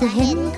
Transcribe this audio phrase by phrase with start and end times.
[0.00, 0.49] จะเห็น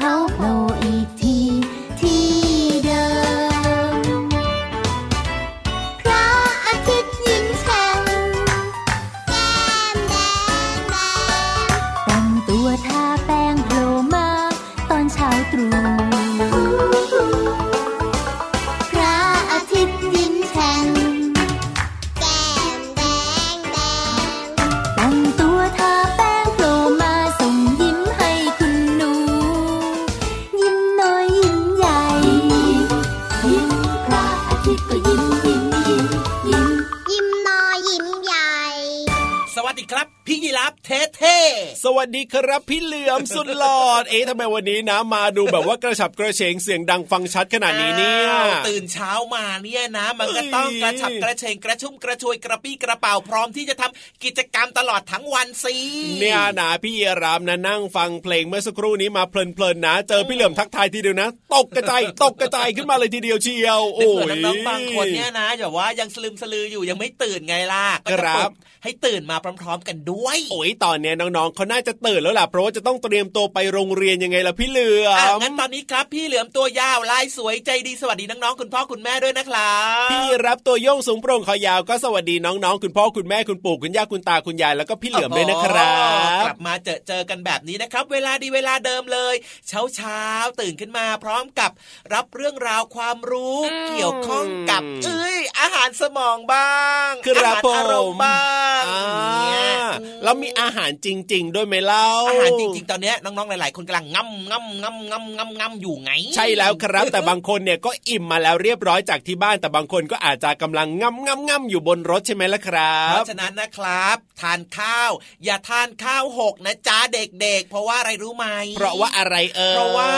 [40.23, 41.39] วัสดี ครับพี่ยีรับเท่เท่
[41.85, 55.77] สวัสดีครับพี่เหลือมสุดหลอด เอ๊ะทำไมวันนี้นะมาดูแบบว่ากระฉับกระเฉงเสียงดังฟังชัดขนาดนี้เนี่ยอ้าวตื่นเช้ามาเนี่ยนะ มันก็ต้องเอ้ยกระฉับกระเฉงกระชุ่มกระชวยกระปี้กระเป๋าพร้อมที่จะทำกิจกรรมตลอดทั้งวันสิ
[56.21, 68.53] เนี่ยนะพี่เยรามนะนั่งฟังเพลงเมื่อสักครู่นี้มาเพลินๆนะ เจอพี่เหลือมทักทายทีเดียวนะ ตกกระจายตกกระจายขึ้นมาเลยทีเดียวเชียวโอ้โอ้ยน้องๆบางคนเนี่ยนะแบบว่ายังสลืมสลืออยู่ยังไม่ตื่นไงล่ะก็จะครับปลุก
[68.83, 79.77] ให้ตื่นมาพร้อม ๆ กันด้วยโอ้ยตอนเนี้ยน้องๆเขาน่าจะตื่นแล้วล่ะเพราะว่าจะต้องเตรียมตัวไปโรงเรียนยังไงล่ะพี่เหลืออะมงั้นตอนนี้ครับ พี่เหลือมตัวยาวลายสวยใจดีสวัสดีน้องๆคุณพ่อคุณแม่ด้วยนะครั
[80.07, 89.35] บพี่รับตัวโยงสูงโปร่งคอยาวก็สวัสดีน้องๆคุณพ่อคุณแม่คุณปู่คุณย่าคุณตาคุณยายแล้วก็พี่เหลือมด้วยนะครัโอ้โหบกลับมาเจอเจอกันแบบนี้นะครับ เวลาดีเวลาเดิมเลย
[89.69, 91.71] เช้าเช้าๆตื่นขึ้นมาพร้อมกับ
[92.15, 96.75] รับเรื่องราวความรู้อืมเกี่ยวข้องกับเอ้ยอาหารสมองบ้า
[97.09, 98.41] งครับอาหารอารมณ์บ้า
[98.81, 99.05] งอ่า
[99.43, 99.77] เนี่ย
[100.23, 115.11] แล้วมีอาหารจริง ๆ ด้วยไหมเล่าอาหารจริง ๆ ตอนเนี้ยน้องๆหลาย ๆ คนกำลังง่ำง่ำง่ำง่ำง่ำง่ำอยู่ไง ใช่แล้วครับ แต่บางคนเนี่ยก็อิ่มมาแล้วเรียบร้อยจากที่บ้าน แต่บางคนก็อาจจะกำลังง่ำง่ำง่ำอยู่บนรถใช่ไหมล่ะครัเพบราะฉะนั้นนะครับ ทานข้าว
[115.45, 120.11] อย่าทานข้าวหกนะจ๊ะเด็ก ๆ เพราะว่าอะไรรู้ไหมเพราะว่าอะไรเอ่ยเพราะว่า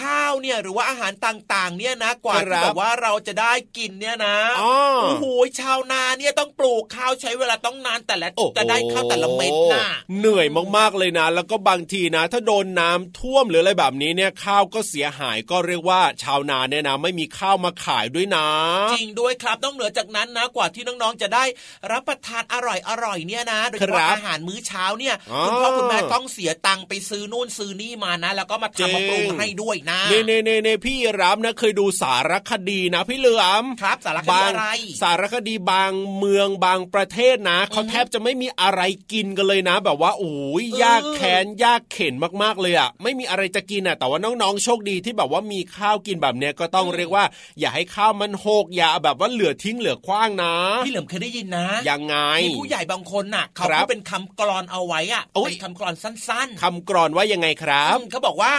[0.00, 5.26] ข้าวเนี่ยหรือว่าอาหารต่างๆ เนี่ยนะกว่าคที่รับแบบว่าเราจะได้กินเนี่ยนะอ๋อโอ้โห
[5.60, 9.84] ชาวนาเนี่ยต้องปลูกข้าวใช้เวลาต้องนานแต่ละโอ้โหจะได้ข้าวแต่ละเม็ดน่ะ
[10.18, 10.46] เหนื่อย
[10.76, 18.46] มากๆเลยนะ แล้วก็บางทีนะ ถ้าโดนน้ำท่วมหรืออะไรแบบนี้เนี่ยข้าวก็เสียหายก็เรียกว่าชาวนาเนี่ยนะไม่มีข้าวมาขายด้วยนะ
[18.92, 21.44] จริงด้วยครับต้องเหนือจากนั้นนะกว่าที่น้องๆจะได้
[21.92, 34.66] รับประทานอร่อยอร่อยๆเนี่ยนะโดยเฉครัพาะบอาหารมื้อเช้าเนี่ยอ๋อคุณพ่อคุณแม่ต้องเสียตังค์ไปซื้อนู่นซื้อนี่มานะ แล้วก็มาจริงทำมาปรุงให้ด้วยนะเน่เน่เน่เน่พี่รับนะเคยดูสารคดีนะพี่เหลือมครับสารคดีบางอะไร
[35.02, 38.80] สารคดีบางเมืองบางประเทศนะเขาแทบจะไม่มีอะไร
[39.12, 47.24] กินกันเลยนะ แบบว่าโอ้ยยากแค้นยากเข็นมากๆเลยอะไม่มีอะไรจะกินอะแต่ว่าน้องๆโชคดีที่แบบว่ามีข้าวกินแบบเนี้ยก็ต้องเรียกว่า
[47.60, 50.54] อย่าให้ข้าวมันหกอย่าแบบว่าเหลือทิ้งเหลือคว้างนะ
[50.86, 58.54] พี่เหลิมเคยได้ยินนะยังไงมีผู้ใหญ่บางคนน่ะเขาครับพูดเป็นคำกรอนเอาไว้อะโอ้ยเป็นคำกรอนสั้น ๆคำกรอนว่ายังไงครับอืมเขาบอกว่า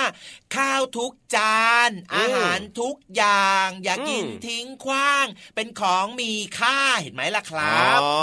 [0.55, 5.25] ข้าวทุกจาน อาหารทุกอย่าง อย่ากินอืมทิ้งขว้าง
[5.55, 8.13] เป็นของมีค่าเห็นไหมล่ะครับอ๋อ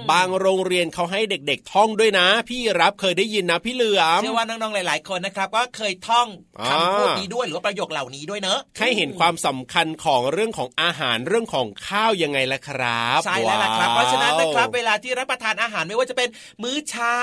[0.00, 6.28] อบางโรงเรียนเขาให้เด็กๆท่องด้วยนะ พี่รับเคยได้ยินนะพี่เหลือมเชื่อว่าน้องๆหลาย ๆ คนนะครับก็เคยท่อง
[6.60, 16.28] อ่าคำพูดนี้ด้วยหรือว่าประโยคเหล่านี้ด้วยเนอะให้เห็นความสำคัญของเรื่องของอาหารเรื่องของข้าวยังไงล่ะครับใช่แล้วล่ะครับว้เพราะฉะนั้นนะครับ เวลาที่รับประทานอาหารไม่ว่าจะเป็น
[16.62, 17.18] มื้อเช้า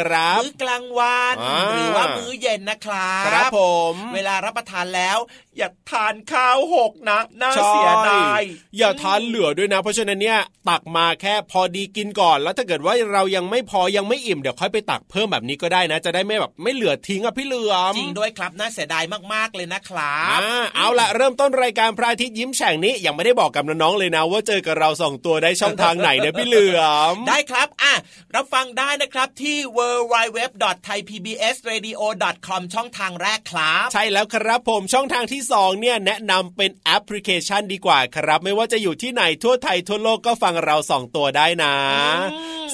[0.00, 3.60] ครับมื้อกลางวันอ่าหรือว่ามื้อเย็นนะครับครับผ
[3.92, 5.18] ม เวลารับประทานแล้ว
[5.58, 8.42] อย่าทานข้าวหกนะน่าใช่เสียดาย
[8.78, 10.38] อย่าทานเหลือด้วยนะ เพราะฉะนั้นเนี่ย
[10.68, 26.80] ตักมาแค่พอดีกินก่อน แล้วถ้าเกิดว่าเรายังไม่พอยังไม่อิ่มเดี๋ยวค่อยไปตักเพิ่มแบบนี้ก็ได้นะ จะได้ไม่แบบไม่เหลือทิ้งอะพี่เหลือมจริงด้วยครับน่าเสียดายมากๆเลยนะครับอ่าเอาละเริ่มต้นรายการพระอาทิตย์ยิ้มแฉ่งนี้ยังไม่ได้บอกกับน้องๆเลยนะ ว่าเจอกับเราสองตัวได้ช่องทางไหนเนี่ยพี่เหลือ
[27.12, 27.92] มได้ครับอะ
[28.34, 41.74] รับฟังได้นะครับที่ www.thaipbsradio.com ช่องทางแรกครับ ใช่แล้วครับผมช่องทางที่2เนี่ยแนะนำเป็นแอปพลิเคชันดีกว่าครับ ไม่ว่าจะอยู่ที่ไหนทั่วไทยทั่วโลกก็ฟังเราสองตัวได้นะ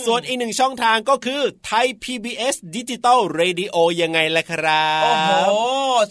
[0.06, 5.30] ส่วนอีกหนึ่งช่องทางก็คือไทย PBS Digital Radio ยังไงล่ะครับ โอ้โห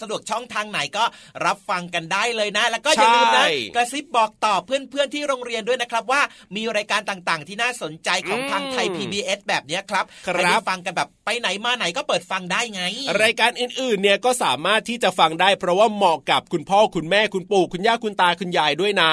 [0.02, 1.04] สะดวกช่องทางไหนก็
[1.46, 6.22] รับฟังกันได้เลยนะ แล้วก็อย่าลืมนะใช่กระซิบบอกต่อเพื่อนๆที่โรงเรียนด้วยนะครับว่า
[6.56, 12.82] มีรายการต่างๆ ที่น่าสนใจของทางไทย PBS แบบเนี้ยครับครับให้ได้ฟังกันแบบไปไหนมาไหนก็เปิดฟังได้ไง
[13.24, 19.12] รายการอื่นๆเนี่ยก็สามารถที่จะฟังได้เพราะว่าเหมาะกับคุณพ่อคุณแม่คุณปู่คุณย่าคุณตาคุณยายด้วยนะ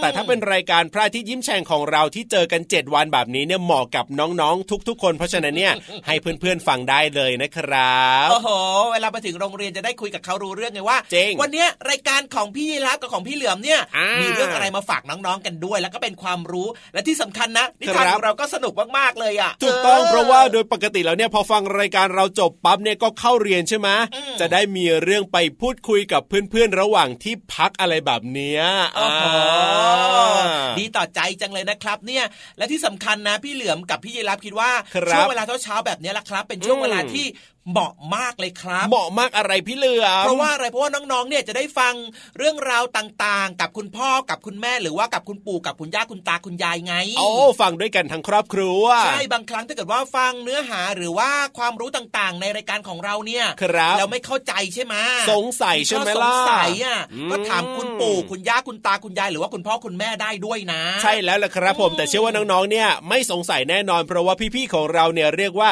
[0.00, 5.72] แต่ถ้าเป็นรายการพระอาทิตย์ยิ้มแฉ่งของเราที่เจอกัน 7 วันแบบนี้เนี่ยเหมาะกับน้องๆ ทุก ๆ คน เพราะฉะนั้นเนี่ย
[6.06, 8.48] ให้เพื่อนๆฟังได้เลยนะครับโอ้โห
[8.92, 28.62] เวลาไปถึงโรงเรียนจะได้คุยกับเขารู้เรื่องไงว่าจริงวันเนี้ยรายการของพี่ยีรับกับของพี่เหลือมเนี่ยอ่ามีมีเรื่องอะไรมาฝากน้องๆกันด้วย แล้วก็เป็นความรู้และที่สำคัญนะนิทานครับของเราก็สนุกมากๆเลยอะถูกต้องออเพราะว่าโดยปกติแล้วเนี่ยพอฟังรายการเราจบปั๊บเนี่ยก็เข้าเรียนใช่ไหมอืมจะได้มีเรื่องไปพูดคุยกับเพื่อนๆระหว่างที่พักอะไรแบบเนี้ย
[28.96, 32.24] โอ้โหอ่าดีต่อใจจังเลยนะครับ เนี่ย
[32.58, 37.26] และที่สำคัญนะพี่เหลือมกับพี่ยีรับคิดว่าครับช่วงเวลาเช้าๆแบบเนี้ยละครับ เป็นช่วงอืมเวลาที่
[37.72, 41.94] เหมาะมากเลยครับ เหมาะมากอะไรพี่เหลือมเพราะว่าอะไรเพราะว่าน้องๆเนี่ยจะได้ฟัง
[42.38, 47.28] เรื่องราวต่างๆ กับคุณพ่อกับคุณแม่หรือว่ากับคุณปู่กับคุณย่าคุณตาคุณยายไงโอ้
[47.60, 54.94] ฟังด้วยกันทั้งครอบครัวใช่บางครั้งถ้าเกิดว่าฟังเนื้อหาหรือว่าความรู้ต่างๆ ในรายการของเราเนี่ยครับแล้วไม่เข้าใจใช่ไหม
[55.30, 65.70] สงสัยใช่ไหมข้อล่ะสงสัยอะอืมก็ถามคุณปู่คุณย่าคุณตาคุณยายหรือว่าคุณพ่อคุณแม่ได้ด้วยนะ ใช่แล้วล่ะครับผมแต่เชื่อว่าน้องๆเนี่ยไม่สงสัยแน่นอนเพราะว่าพี่ๆของเราเนี่ยเรียกว่า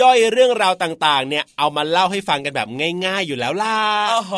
[0.00, 2.68] ย่อยเรื่องราวต่างๆเนี่ยเอามาเล่าให้ฟังกันแบบ
[3.04, 3.78] ง่าย ๆอยู่แล้วล่ะ
[4.10, 4.34] โอ้โห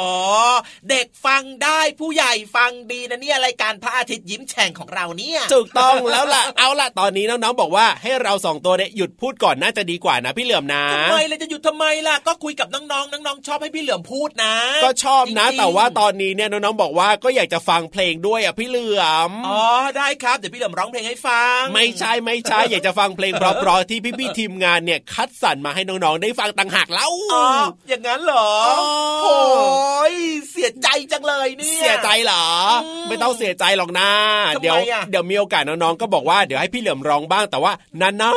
[0.91, 14.55] เด็กฟังได้ผู้ใหญ่ฟังดีนะเนี่ยรายการพระอาทิตย์ยิ้มแฉ่งของเราเนี่ยถูกต้องแล้วล่ะเอาล่ะตอนนี้น้องๆบอกว่าให้เราสองตัวเนี่ยหยุดพูดก่อนน่าจะดีกว่านะพี่เหลื่อมนะทำไมเลยจะหยุดทำไมล่ะก็คุยกับน้องๆน้องๆชอบให้พี่เหลือมพูดนะ
[14.85, 19.63] ก็ชอบนะจริงๆแต่ว่าตอนนี้เนี่ยน้องๆบอกว่าก็อยากจะฟังเพลงด้วยอะพี่เหลื่อมอ๋อ
[19.97, 27.47] ได้ครับเดี๋ยวพี่เหลือมร้องเพลงให้ฟัง ไม่ใช่ไม่ใช่อยากจะฟังเพลงเพราะๆที่พี่ๆทีมงานเนี่ยคัดสรรมาให้น้องๆได้ฟังต่างหากแล้วอ๋อ
[27.89, 28.89] อย่างนั้นเหรออ๋อ
[29.23, 30.15] โอ้ย
[30.51, 32.45] เสียใจจังเลยเนี่ย เสียใจเหรอ
[32.85, 34.11] อืมไม่ต้องเสียใจหรอกนะ
[34.55, 38.31] ทำไมเดี๋ยวอะเดี๋ยวมีโอกาสน้องๆก็บอกว่าเดี๋ยวให้พี่เหลือมร้องบ้างแต่ว่านา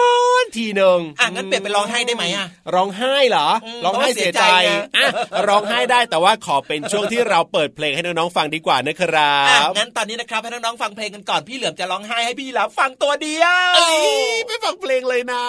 [0.43, 13.99] นๆทีหนึ่งอะงั้นเปลี่ยนเป็นร้องไห้ได้ไหมอะร้องไห้เหรออืมร้องไห้เสียใจเพราะว่าเสียใจไงอะร้องไห้ได้แต่ว่าขอเป็นช่วงที่เราเปิดเพลงให้น้องๆฟังดีกว่านะครัอะบงั้นตอนนี้นะครับให้น้องๆฟังเพลงกันก่อนพี่เหลือมจะร้องไห้ให้พี่ยีรับฟังตัวเดียวเอ้ย
[14.47, 15.43] ไปฟังเพลงเลยนะ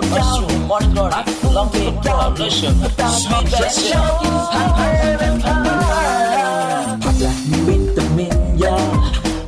[0.00, 0.38] จิตที่ฝักยาว
[0.70, 1.10] มอนกอด
[1.56, 2.72] ลองเพลงยาวเลยเชื่อ
[3.20, 4.68] สวีทแบบชอบกินผัก
[7.02, 8.82] ผักละมีวิตามินเยอะ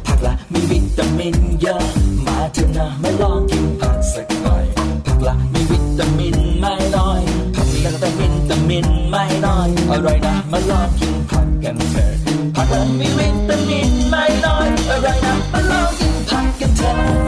[0.07, 1.83] ผักละมีวิตามินเยอะ
[2.27, 4.65] มาเถอะนะมาลองกินผักสักหน่อย
[5.07, 7.21] ผักละมีวิตามินไม่น้อย
[7.55, 12.13] ผักมีวิตามินวิตามินไม่น้อยอร่อยนะมาลองกินผักกันเถอะ
[12.57, 17.22] ผักละมีวิตามินไม่น้อยอร่อยนะมาลองกินผักกันเถอะ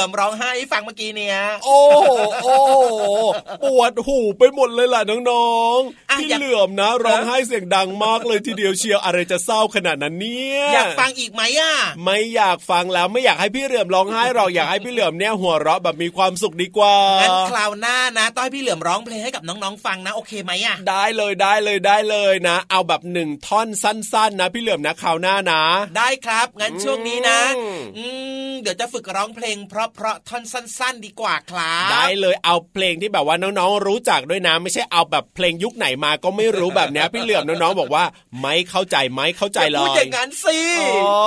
[0.00, 2.10] ลือมร้องไห้ให้ฟังเมื่อกี้เนี่ยโอ้โห
[2.44, 2.74] โอ้โห
[3.64, 5.80] ปวดหูไปหมดเลยล่ะน้อง
[6.20, 11.74] อะๆพี่อยากเหลื่อมนะ ร้องไห้เสียงดังมากเลยทีเดียวเชียวอะไรจะเศร้าขนาดนั้นเนี่ยอยากฟังอีกไหมอะ
[12.04, 25.62] ไม่อยากฟังแล้วไม่อยากให้พี่เหลื่อมร้องไห้หรอกอยากให้พี่เหลื่อมเนี่ยหัวเราะแบบมีความสุขดีกว่างั้นคราวหน้านะต้องให้พี่เหลือมร้องเพลงให้กับน้องๆฟังนะโอเคไหมอะได้เลยได้เลยได้เลยนะ เอาแบบหนึ่งท่อนสั้น ๆ นะ พี่เหลื่อมนะคราวหน้านะ
[25.98, 28.04] ได้ครับงั้นช่วงนี้นะอืมอื
[28.50, 38.04] มเดี๋ยวจะฝึกร้องเพลงเพราะๆท่อนสั้น ๆ ดีกว่าครับได้เลยเอาเพลงที่แบบว่าน้องๆรู้จักด้วยนะ ไม่ใช่เอาแบบเพลงยุคไหนมาก็ไม่รู้แบบเนี้ยพี่เหลื่อมน้องๆบอกว่า
[38.42, 41.18] ไม่เข้าใจไม่เข้าใจเลพูดยอย่างนั้นสิอ๋อ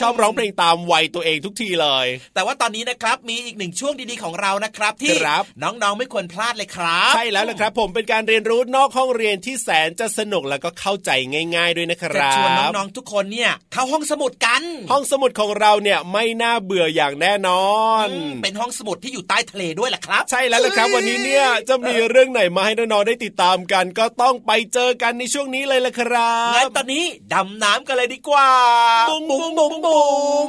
[0.00, 11.10] ชอบร้องเพลงตามวัยตัวเองทุกทีเลย แต่ว่าตอนนี้นะครับมีอีกหนึ่งช่วงดีๆของเรานะครับที่ครับน้องๆไม่ควรพลาดเลยครับใช่แล้วละครับ ผมเป็นการเรียนรู้นอกห้องเรียนที่แสนจะสนุกแล้วก็เข้าใจ
[11.56, 17.70] ง่าย ๆ ด้วยนะคจะรับชวนน้องๆทุกคนเนี่ยเข้าห้องสมุดกัน ห้องสมุดของเราเนี่ยไม่น่าเบื่ออย่างแน่นอ
[18.04, 28.50] นอืมเป็นห้องสมุดที่อยู่ใต้ทะเลด้วยแหละครับ ใช่แล้วละครับ วันนี้เนี่ยจะมีเรื่องไหนมาให้น้องๆได้ติดตามกันก็ต้องไปเจอกันในช่วงนี้เลยละครังั้บนตอนนี้ดำน้ำกันเลยดีกว่า
[29.08, 30.08] บุ้งบุ้งบุ้งบุ้
[30.46, 30.48] ง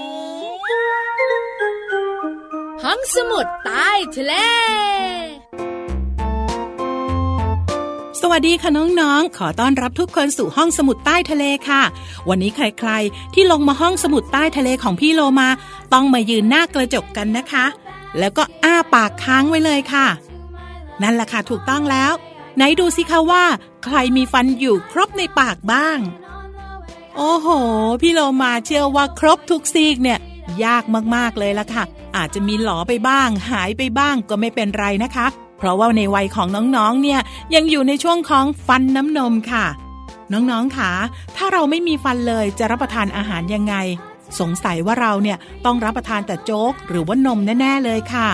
[2.83, 4.33] ห้องสมุดใต้ทะเล
[8.21, 11.81] สวัสดีค่ะน้องๆ ขอต้อนรับทุกคนสู่ห้องสมุดใต้ทะเลค่ะ
[12.29, 15.49] วันนี้ใครๆ ที่ลงมาห้องสมุดใต้ทะเลของพี่โลมา
[15.93, 17.65] ต้องมายืนหน้ากระจกกันนะคะ
[18.19, 20.07] แล้วก็อ้าปากค้างไว้เลยค่ะ
[21.01, 22.11] นั่นแหละค่ะถูกต้องแล้ว
[22.55, 23.43] ไหนดูสิคะว่า
[23.83, 25.99] ใครมีฟันอยู่ครบในปากบ้าง
[27.17, 27.47] โอ้โห
[28.01, 30.19] พี่โลมาเชื่อว่าครบทุกซีกเนี่ย
[30.65, 30.83] ยาก
[31.15, 31.83] มากๆเลยละค่ะ
[32.15, 37.19] อาจจะมีหลอไปบ้าง หายไปบ้างก็ไม่เป็นไรนะคะ เพราะว่าในวัยของน้องๆ เนี่ย
[37.55, 39.65] ยังอยู่ในช่วงของฟันน้ำนมค่ะ
[40.33, 40.91] น้องๆค่ะ
[41.35, 43.75] ถ้าเราไม่มีฟันเลยจะรับประทานอาหารยังไง
[44.39, 48.29] สงสัยว่าเราเนี่ยต้องรับประทานแต่โจ๊กหรือว่านมแน่ๆเลยค่ะ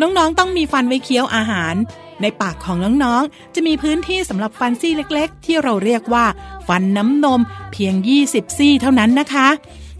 [0.00, 1.74] น้องๆ ต้องมีฟันไว้เคี้ยวอาหาร
[2.20, 6.24] ในปากของน้องๆ จะมีพื้นที่สำหรับฟันซี่เล็กๆ ที่เราเรียกว่า
[6.68, 7.40] ฟันน้ำนม
[7.72, 7.94] เพียง
[8.26, 9.48] 20 ซี่เท่านั้นนะคะ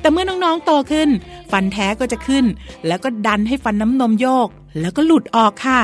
[0.00, 1.08] แต่เมื่อน้องๆ โตขึ้น
[1.52, 2.44] ฟันแท้ก็จะขึ้น
[2.86, 4.48] แล้วก็ดันให้ฟันน้ำนมโยก
[4.80, 5.80] แล้วก็หลุดออกค่ะ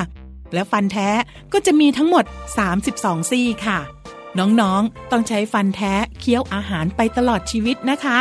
[0.55, 1.09] และฟันแท้
[1.53, 2.25] ก็จะมีทั้งหมด
[2.79, 3.79] 32 ซี่ค่ะ
[4.39, 8.19] น้องๆ ต้องใช้ฟันแท้เคี้ยวอาหารไปตลอดชีวิตนะคะ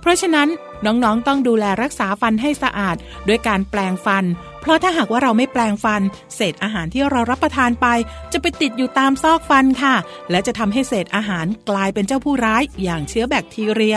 [0.00, 0.48] เพราะฉะนั้น
[0.86, 2.96] น้องๆ ต้องดูแลรักษาฟันให้สะอาด
[3.28, 4.24] ด้วยการแปลงฟัน
[4.66, 6.02] เพราะถ้าหากว่าเราไม่แปลงฟัน
[6.34, 7.86] เศษอาหารที่เรารับประทานไป
[8.32, 9.94] จะไปติดอยู่ตามซอกฟันค่ะ
[10.30, 13.96] และจะทำให้เศษอาหารกลายเป็นเจ้าผู้ร้ายอย่างเชื้อแบคทีเรีย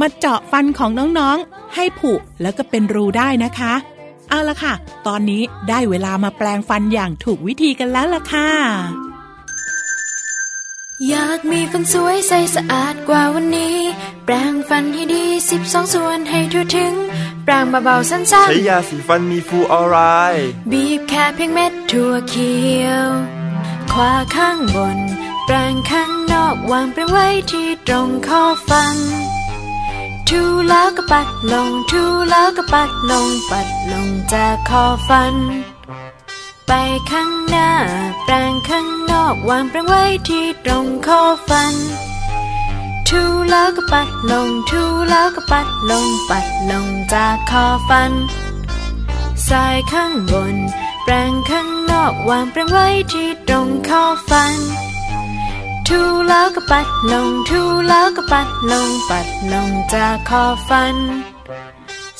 [0.00, 2.12] มาเจาะฟันของน้องๆ ให้ผุ
[2.42, 3.74] แล้วก็เป็นรูได้นะคะ
[4.28, 4.74] เอาละค่ะ
[5.06, 9.09] ตอนนี้ได้เวลามาแปลงฟันอย่างถูกวิธีกันแล้วล่ะค่ะ
[11.08, 13.76] อยากมีฟันสวยใสสะอาดกว่าวันนี้
[14.24, 16.94] แปรงฟันให้ดีสิบสองส่วนให้ทั่วถึง
[17.44, 19.96] แปรงเบาๆสั้นใช้ยาสีฟันมีฟลูออไร
[20.34, 22.54] ด์ๆบีบแค่เพียงเม็ดถั่วเขี
[22.84, 23.08] ยว
[23.92, 24.98] ขวาข้างบน
[25.46, 28.96] แปรงข้างนอกวางแปรงไว้ที่ตรงข้อฟัน
[30.28, 35.34] ทูแล้วก็ปัดลง ทูแล้วก็ปัดลง ปัดลงจากคอฟัน
[36.66, 36.72] ไป
[37.10, 37.70] ข้างหน้า
[38.24, 41.74] แปรงข้างน อกวางแปรงไว้ที่ตรงข้อฟัน
[43.08, 48.12] ทูแล้วก็ปัดลง ทูแล้วก็ปัดลง ปัดลงจากคอฟัน
[49.48, 50.56] สายข้างบน
[51.04, 54.54] แปรงข้างนอกวางแปรงไว้ที่ตรงข้อฟัน
[55.88, 60.96] ทูแล้วก็ปัดลง ทูแล้วก็ปัดลง ปัดลงจากคอฟัน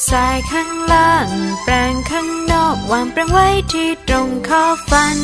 [0.09, 1.28] สายข้างล่าง
[1.64, 5.19] แปรงข้างนอกวางแปรงไว้ที่ตรงข้อฟัน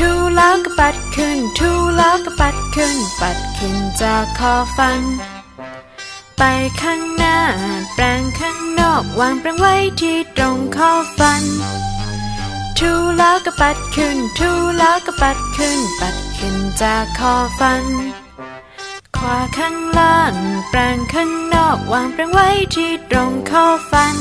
[0.00, 5.00] ทูล้วก็ปัดขึ้นทูล้วก็ปัดขึ้น ปัดขึ้นจากคอฟัน
[6.38, 6.42] ไป
[6.82, 7.38] ข้างหน้า
[7.94, 11.42] แปลงข้างนอก วางแปลงไว้ที่ตรงข้อฟัน
[12.78, 14.50] ทูล้วก็ปัดขึ้นทู
[14.82, 17.84] ล้วก็ปัดขึ้น ปัดขึ้นจากคอฟัน
[19.16, 20.34] ขวาข้างล่าง
[20.70, 24.16] แปลงข้างนอก วางแปลงไว้ที่ตรงข้อฟัน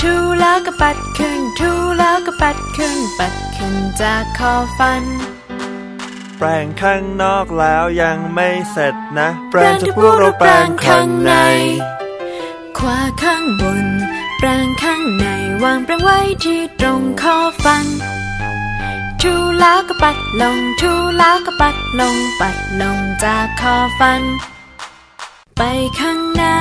[0.00, 0.12] ทู
[0.42, 5.04] ล้วก็ปัดขึ้นทูล้วก็ปัดขึ้น ปัด ขึ้นจากคอฟัน
[6.38, 11.32] แปลงข้างนอกแล้วยังไม่เสร็จนะ แปลแปลงงทุทุกกพพววกกเราเราแปแปลลงงข้าข้างงในใน
[12.78, 13.86] ขวาข้างบน
[14.38, 15.26] แปลงข้างใน
[15.62, 17.86] วางแปลงไว้ที่ตรงข้อฟัน
[19.22, 24.22] ทูแล้วก็ปัดลง ทูแล้วก็ปัดลง ปัดลงจากคอฟัน
[25.58, 25.62] ไป
[26.00, 26.56] ข้างหน้า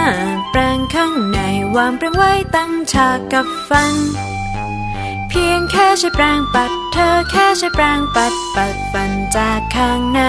[0.52, 1.40] แปลงข้างใน
[1.76, 3.96] วางแปลงไว้ตั้งฉากกับฟัน
[4.34, 10.22] เพียงแค่ใช้แปรงปัด เธอแค่ใช้แปรงปัดปัดฟันจากข้างใน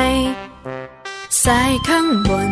[1.44, 2.50] ซ้ายข้างบน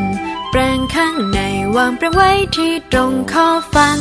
[0.50, 1.40] แปรงข้างใน
[1.76, 3.99] วางแปรงไว้ที่ตรงข้อฟัน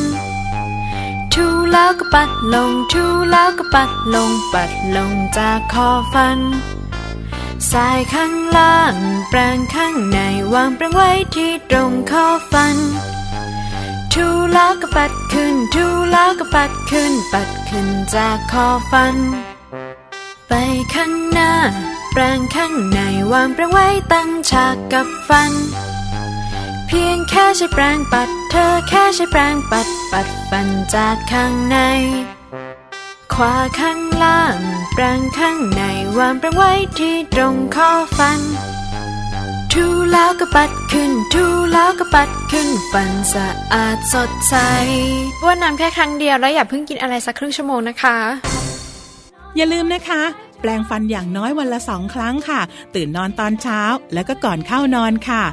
[1.34, 6.40] ทูแล้วก็ปัดลง ทูแล้วก็ปัดลง ปัดลงจากคอฟัน
[7.72, 8.96] ซ้ายข้างล่าง
[9.30, 10.20] แปรงข้างใน
[10.54, 12.78] วางแปรงไว้ที่ตรงข้อฟัน
[14.16, 19.16] ทูแล้วก็ปัดขึ้นทูแล้วก็ปัดขึ้น ปัดขึ้นจากคอฟัน
[20.48, 20.54] ไป
[20.94, 21.52] ข้างหน้า
[22.12, 23.00] แปรงข้างใน
[23.32, 25.52] วางแปรงไว้ตั้งฉากกับฟัน
[26.88, 31.78] เพียงแค่ใช้แปรงปัด เธอแค่ใช้แปรงปัด ปัดฟันจากข้างใน
[33.34, 34.58] ขวาข้างล่าง
[34.94, 35.84] แปรงข้างใน
[36.18, 38.40] วางแปรงไว้ที่ตรงข้อฟัน
[39.78, 44.56] ทูแล้วก็ปัดขึ้น ทูแล้วก็ปัดขึ้น ฟันสะอาดสดใส
[45.46, 48.18] ว่านน้ำแค่ครั้งเดียวแล้วอย่าเพิ่งกินอะไรสักครึ่งชั่วโมงนะคะ
[49.56, 50.22] อย่าลืมนะคะ
[50.62, 52.62] แปลงฟันอย่างน้อยวันละสองครั้งค่ะ
[52.96, 53.82] ตื่นนอนตอนเช้า
[54.14, 55.44] แล้วก็ก่อนเข้านอนค่ะ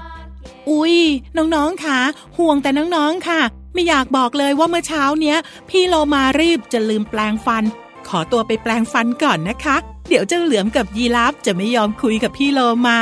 [0.71, 0.97] อุ๊ย
[1.37, 1.99] น้องๆค่ะ
[2.39, 3.41] ห่วงแต่น้องๆค่ะ
[3.75, 5.37] ไม่อยากบอกเลยว่าเมื่อเช้าเนี้ย
[5.71, 7.65] พี่โลมารีบจะลืมแปลงฟัน
[8.09, 9.77] ขอตัวไปแปลงฟันก่อนนะคะ
[10.09, 12.99] เดี๋ยวเจ้าเหลือมกับยีราฟจะไม่ยอมคุยกับพี่โลมา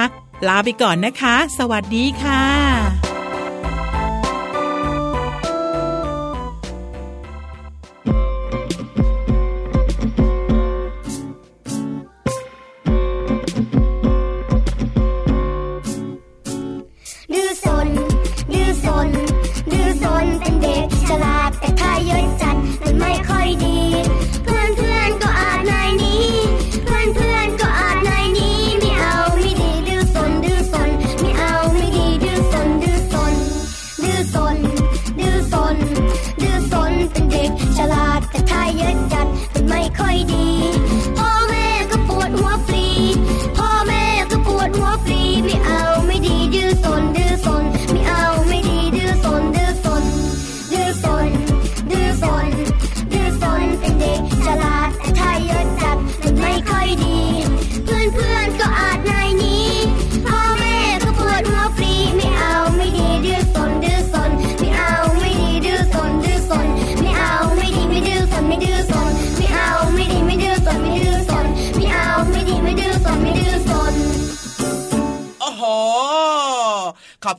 [0.47, 2.58] ลาไปก่อนนะคะ สวัสดีค่ะ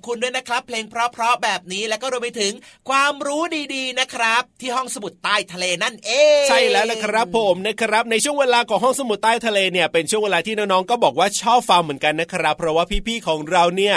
[0.09, 2.53] คุณด้วยนะครับ เพลงเพราะๆแบบนี้แล้วก็รวมไปถึง
[2.89, 3.41] ความรู้
[3.75, 6.11] ดีๆนะครับ ที่ห้องสมุดใต้ทะเลนั่นเอ
[6.43, 13.95] ง ใช่แล้วละครับผมนะครับ ในช่วงเวลาของห้องสมุดใต้ทะเลเนี่ยเป็นช่วงเวลาที่น้องๆก็บอกว่าชอบฟังเหมือนกันนะครับ เพราะว่าพี่ๆของเราเนี่ย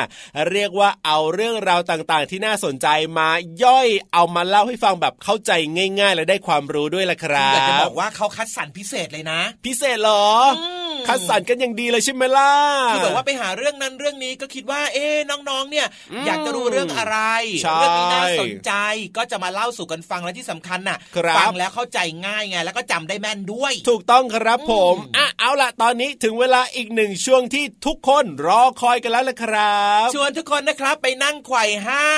[0.51, 2.87] เรียกว่าเอาเรื่องราวต่างๆ ที่น่าสนใจ
[3.19, 3.29] มา
[3.65, 5.53] ย่อยเอามาเล่าให้ฟังแบบเข้าใจ
[6.01, 10.27] ง่าย ๆ และได้ความรู้ด้วยละครัอยากจะบบอกว่าเขาคัดสรรพิเศษเลยนะ พิเศษเหรอ
[10.61, 12.53] อ คัดสรรกันอย่างดีเลยใช่ไหมล่ะ
[12.91, 17.19] คือแบบว่าไปหาเรื่องนั้นเรื่องนี้ก็คิดว่า เอ๊ะน้องๆเนี่ยอืมอยากจะรู้เรื่องอะไร
[17.63, 18.73] ใช่เรื่องนี้น่าสนใจ
[19.17, 32.11] ก็จะมาเล่าสู่กันฟังและที่สำคัญน่ะครับฟังแล้วเข้าใจง่ายไงแล้วก็จำได้แม่นด้วย ถูกต้องครับผมอะเอาล่ะตอนนี้ถึงเวลาอีกหนึ่งช่วงที่ทุกคนรอคอยกันแล้วละครับชวนทุกคนนะครับไปนั่งไขว่ห้า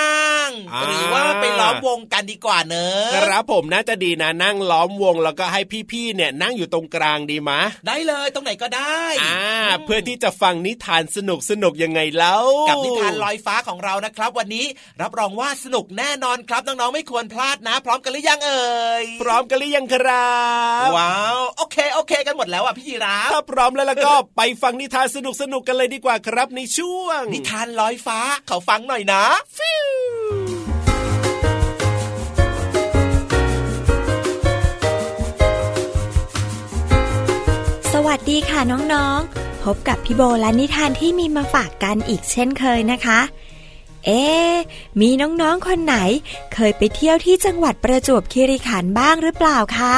[0.48, 9.40] งอ่าหรือว่าไปล้อมวงกันดีกว่าเนอะครับผมน่าจะดีนะนั่งล้อมวงแล้วก็ให้พี่ๆเนี่ยนั่งอยู่ตรงกลางดีมะได้เลยตรงไหนก็ได้อ่า
[9.84, 14.66] เพื่อที่จะฟังนิทานสนุกสนุกๆยังไงแล้ว กับนิทานลอยฟ้าของเรานะครับ วันนี้
[15.02, 20.34] รับรองว่าสนุกแน่นอนครับน้องๆไม่ควรพลาดนะ พร้อมกันหรือยังเอ่ยพร้อมกันหรือยังครั
[20.86, 29.24] บว้าวโอเคโอเค กันหมดแล้วอะพี่ยีราฟถ้าพร้อมแล้วแล้วก็ไปฟังนิทานสนุกสนุกๆกันเลยดีกว่าครับในช่วง นิทานลอยฟ้าเขาฟังหน่อยนะ
[37.96, 43.20] สวัสดีค่ะน้องๆ พบกับพี่โบและนิทานที่มีมาฝากกันอีกเช่นเคยนะคะ
[44.04, 44.22] เอ๊
[45.00, 45.96] มีน้องๆคนไหน
[46.54, 49.96] เคยไปเที่ยวที่จังหวัดประจวบคีรีขันธ์บ้างหรือเปล่าคะ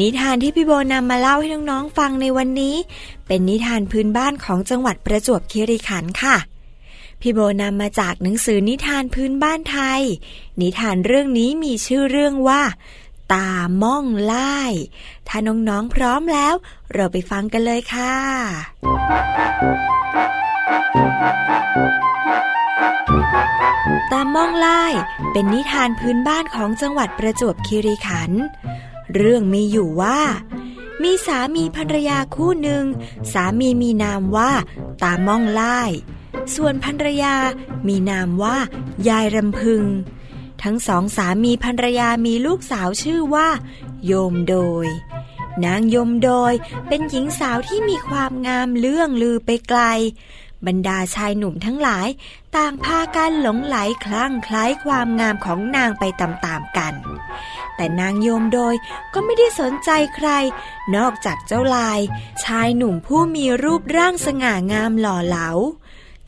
[0.00, 2.76] นิทานที่พี่โบนำมาเล่าให้น้องๆฟังในวันนี้
[3.26, 6.36] เป็นนิทานพื้นบ้านของจังหวัดประจวบคีรีขันธ์ค่ะ
[7.20, 10.02] พี่โบนำมาจากหนังสือนิทานพื้นบ้านไทย
[10.60, 12.62] นิทานเรื่องนี้มีชื่อเรื่องว่า
[13.32, 13.50] ตา
[13.82, 14.60] ม่องไล่
[15.28, 16.54] ถ้าน้องๆพร้อมแล้ว
[16.94, 18.14] เราไปฟังกันเลยค่ะ
[24.12, 24.82] ตาม่องไล่
[25.32, 28.42] เป็นนิทานพื้นบ้านของจังหวัดประจวบคีรีขันธ์
[29.14, 30.20] เรื่องมีอยู่ว่า
[31.02, 32.84] มีสามีภรรยาคู่หนึ่ง
[33.32, 34.50] สามีมีนามว่า
[35.02, 35.78] ตาม่องไล่
[36.54, 37.34] ส่วนภรรยา
[37.86, 38.56] มีนามว่า
[39.08, 39.84] ยายรำพึง
[40.62, 43.48] ทั้งสองสามีภรรยามีลูกสาวชื่อว่า
[44.06, 44.86] โยมโดย
[45.64, 46.52] นางยมโดย
[46.88, 49.80] เป็นหญิงสาวที่มีความงามเลื่องลือไปไกล
[50.66, 52.08] บรรดาชายหนุ่มทั้งหลาย
[52.56, 56.94] ต่างพากันหลงไหลคลั่งคล้ายความงามของนางไปตามๆกัน
[57.76, 58.74] แต่นางโยมโดย
[59.12, 60.28] ก็ไม่ได้สนใจใคร
[60.96, 62.00] นอกจากเจ้าลาย
[62.44, 65.48] ชายหนุ่มผู้มีรูปร่างสง่างามหล่อเหลา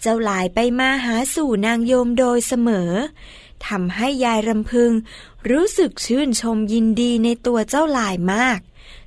[0.00, 2.90] เจ้าลายไปมาหาสู่นางโยมโดยเสมอ
[3.68, 4.92] ทำให้ยายรำพึง
[5.50, 8.58] รู้สึกชื่นชมยินดีในตัวเจ้าลายมาก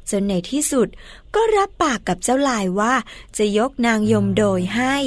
[0.10, 0.88] จนในที่สุด
[1.36, 2.94] ก็รับปากกับเจ้าลายว่า
[3.38, 4.98] จะยกนางยมโดยให้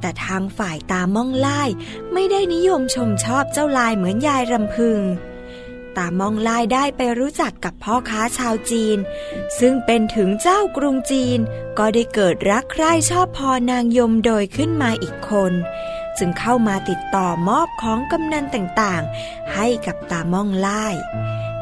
[0.00, 1.62] แต่ทางฝ่ายตาม่องไล่
[2.12, 5.00] ไม่ได้นิยมชมชอบเจ้าลายเหมือนยายรำพึง
[5.96, 8.98] ตามองลายได้ไปรู้จักกับพ่อค้าชาวจีน
[9.58, 11.38] ซึ่งเป็นถึงเจ้ากรุงจีน
[11.78, 15.52] ก็ได้เกิดรักใคร่ชอบพอนางยมโดยขึ้นมาอีกคน
[16.18, 20.86] จึงเข้ามาติดต่อมอบของกำนันต่างๆ ให้กับตามองไล่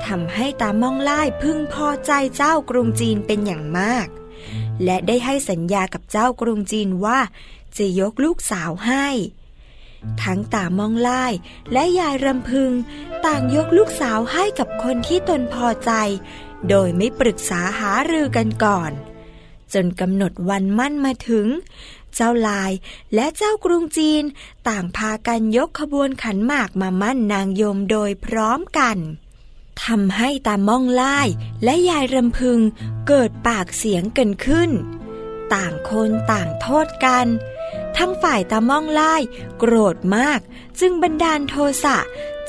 [0.07, 4.07] ทำให้ตามองไล่พึงพอใจเจ้ากรุงจีนเป็นอย่างมาก
[4.85, 7.19] และได้ให้สัญญากับเจ้ากรุงจีนว่า
[7.77, 9.07] จะยกลูกสาวให้
[10.23, 11.25] ทั้งตามองไล่
[11.73, 12.71] และยายรำพึง
[13.27, 15.93] ต่างยกลูกสาวให้กับคนที่ตนพอใจ
[16.69, 18.93] โดยไม่ปรึกษาหารือกันก่อน
[19.75, 21.47] จนกำหนดวันมั่นมาถึง
[22.15, 22.73] เจ้าลาย
[23.15, 24.23] และเจ้ากรุงจีน
[24.69, 28.99] ต่างพากันยกขบวนขันหมากมามั่นนางยมโดยพร้อมกัน
[29.85, 31.19] ทำให้ตาม่องไล่
[31.65, 32.61] และยายรำพึง
[33.09, 34.71] เกิดปากเสียงกันขึ้น
[35.55, 37.27] ต่างคนต่างโทษกัน
[37.97, 39.15] ทั้งฝ่ายตาม่องไล่
[39.59, 40.41] โกรธมาก
[40.81, 41.99] จึงบันดาลโทสะ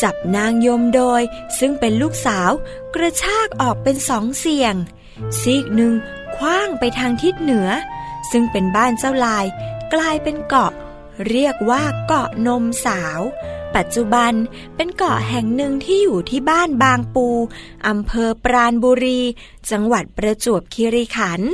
[0.01, 1.21] จับนางยมโดย
[1.59, 2.51] ซึ่งเป็นลูกสาว
[2.95, 4.75] กระชากออกเป็นสองเสียง
[5.39, 5.93] ซีกหนึ่ง
[6.35, 7.69] คว้างไปทางทิศเหนือ
[8.31, 9.45] ซึ่งเป็นบ้านเจ้าลาย
[9.93, 10.71] กลายเป็นเกาะ
[11.29, 13.19] เรียกว่าเกาะนมสาว
[13.75, 14.33] ปัจจุบัน
[14.75, 17.27] เป็นเกาะแห่งหนึ่งที่อยู่ที่บ้านบางปู
[17.87, 19.19] อำเภอปราณบุรี
[19.71, 21.51] จังหวัดประจวบคีรีขันธ์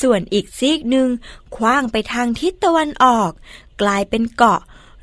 [0.00, 1.08] ส่วนอีกซีกหนึ่ง
[1.56, 3.30] คว้างไปทางทิศตะวันออก
[3.82, 4.60] กลายเป็นเกาะ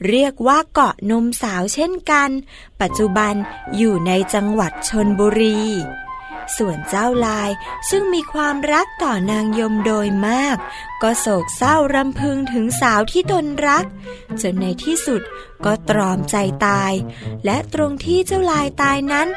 [0.10, 2.30] เรียกว่าเกาะนมสาวเช่นกัน
[2.82, 3.34] ปัจจุบัน
[3.78, 5.60] อยู่ในจังหวัดชนบุรี
[6.58, 7.50] ส่วนเจ้าลาย
[7.90, 10.58] ซึ่งมีความรักต่อนางยมโดยมาก
[11.02, 13.86] ก็โศกเศร้ารำพึงถึงสาวที่ตนรัก
[14.42, 15.22] จนในที่สุด
[15.66, 16.94] ก็ตรอมใจตาย
[17.46, 19.28] และตรงที่เจ้าลายตายนั้น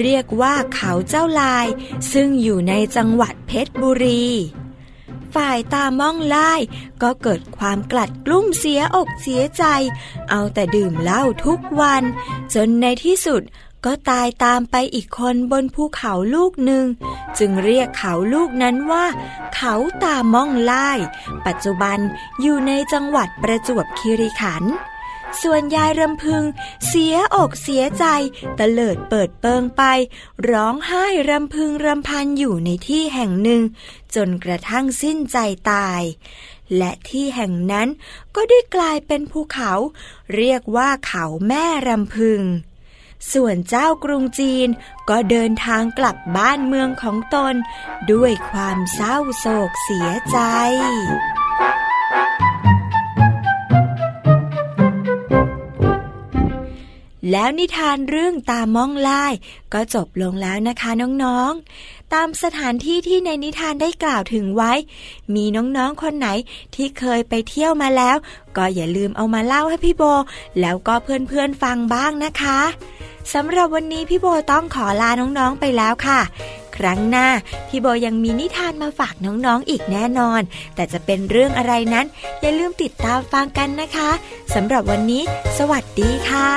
[0.00, 1.66] เรียกว่าเขาเจ้าลาย
[2.12, 4.24] ซึ่งอยู่ในจังหวัดเพชรบุรี
[5.34, 6.52] ฝ่ายตาม่องไล่
[7.02, 9.64] ก็เกิดความกลัดกลุ้มเสียอกเสียใจ
[10.30, 12.02] เอาแต่ดื่มเหล้าทุกวัน
[12.54, 13.42] จนในที่สุด
[13.84, 16.84] ก็ตายตามไปอีกคนบนภูเขาลูกหนึ่ง
[17.38, 19.06] จึงเรียกเขาลูกนั้นว่า
[19.56, 20.88] เขาตาม่องไล่
[21.46, 21.98] ปัจจุบัน
[22.40, 24.74] อยู่ในจังหวัดประจวบคีรีขันธ์
[25.42, 26.42] ส่วนยายรำพึง
[26.86, 28.04] เสียอกเสียใจ
[28.58, 29.82] ตะเลิดเปิดเปิงไป
[30.50, 33.62] ร้องไห้รำพึงรำพันอยู่ในที่แห่งหนึ่ง
[34.14, 35.38] จนกระทั่งสิ้นใจ
[35.72, 36.02] ตาย
[36.76, 37.88] และที่แห่งนั้น
[38.34, 39.72] ก็ได้กลายเป็นภูเขา
[40.36, 42.42] เรียกว่าเขาแม่รำพึง
[43.32, 44.68] ส่วนเจ้ากรุงจีน
[45.10, 47.54] ก็เดินทางกลับบ้านเมืองของตน
[48.12, 50.38] ด้วยความเศร้าโศกเสียใจ
[57.30, 59.24] แล้วนิทานเรื่องตาม่องไล่
[59.72, 60.90] ก็จบลงแล้วนะคะ
[61.24, 64.72] น้องๆ ตามสถานที่ที่ในนิทานได้กล่าวถึงไว้
[65.34, 66.28] มีน้องๆคนไหน
[66.74, 68.16] ที่เคยไปเที่ยวมาแล้ว
[68.56, 70.02] ก็อย่าลืมเอามาเล่าให้พี่โบ
[70.60, 72.60] แล้วก็เพื่อนๆฟังบ้างนะคะ
[73.34, 76.20] สำหรับวันนี้พี่โบต้องขอลาน้องๆไปแล้วค่ะ
[76.76, 77.26] ครั้งหน้า
[77.68, 80.40] พี่โบยังมีนิทานมาฝากน้องๆอีกแน่นอน
[80.74, 82.06] แต่จะเป็นเรื่องอะไรนั้น
[82.40, 84.10] อย่าลืมติดตามฟังกันนะคะ
[84.54, 85.22] สำหรับวันนี้
[85.58, 86.50] สวัสดีค่ะ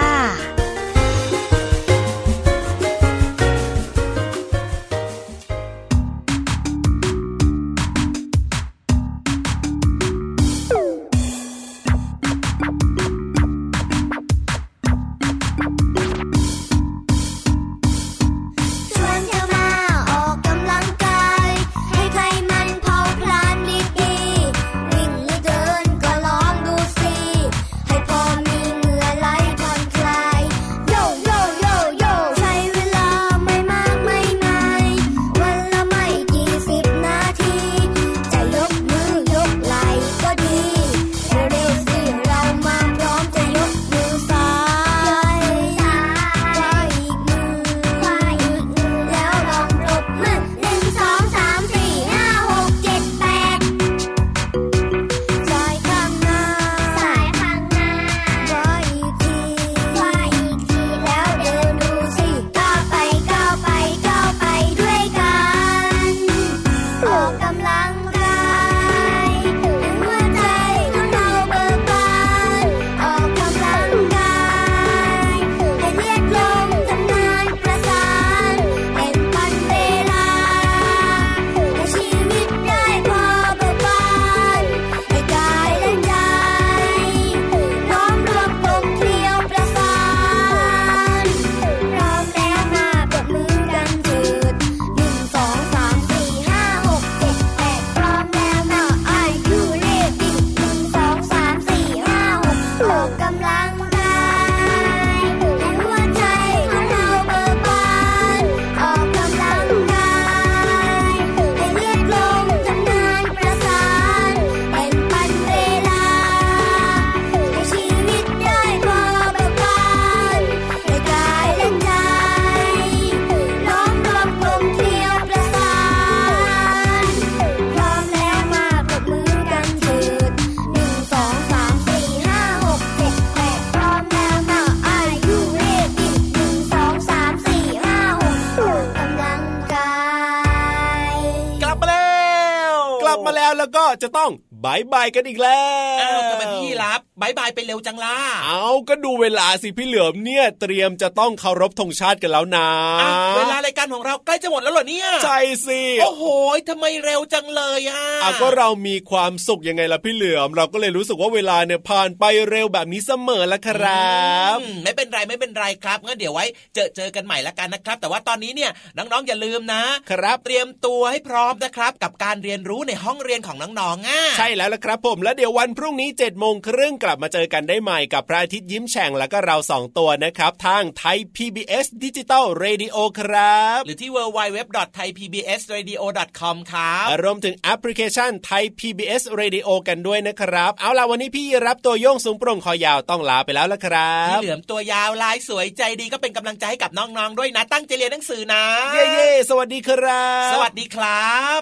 [144.04, 144.32] จะต้อง
[144.64, 145.62] บายบายกันอีกแล้
[145.98, 152.68] วอ้าวทำไมพี่รับบายบายไปเร็วจังล่ะ เอาก็ดูเวลาสิพี่เหลือมเนี่ยเตรียมจะต้องเคารพธงชาติกันแล้วนะ
[153.02, 156.24] อะเวลารายการของเราใกล้จะหมดแล้วเหรอเนี่ย ใช่สิ โอ้โห
[156.70, 164.14] ทำไมเร็วจังเลยอะอะก็เรามีความสุขยังไงล่ะพี่เหลือม เราก็เลยรู้สึกว่าเวลาเนี่ยผ่านไปเร็วแบบนี้เสมอละครั
[164.56, 197.64] บอืมไม่เป็นไรไม่เป็นไรครับงั้นเดี๋ยวไว้เจอเจอกันใหม่ละกันนะครับ แต่ว่าตอนนี้เนี่ยน้องๆอย่าลืมนะ ครับเตรียมตัวให้พร้อมนะครับ กับการเรียนรู้ในห้องเรียนของน้องๆอะใช่แล้วละครับผมแล้วเดี๋ยววันพรุ่งนี้เจ็ดโมงครึ่งกลับมาเจอกันได้ใหม่กับพระอาทิตย์ยิ้มแฉ่งแล้วก็เราสองตัวนะครับ ทางไทย PBS Digital Radio ครับ หรือที่ www.thaipbsradio.com ครับรวมถึงแอปพลิเคชันไทย PBS Radio กันด้วยนะครับ เอาล่ะวันนี้พี่รับตัวโยงสูงโปร่งคอยาวต้องลาไปแล้วละครับพี่เหลือมตัวยาวลายสวยใจดีก็เป็นกำลังใจให้กับน้องๆด้วยนะ
[197.74, 198.64] ตั้งใจเรียนหนังสือนะ
[198.94, 201.62] เย่เย่สวัสดีครับ สวัสดีครับ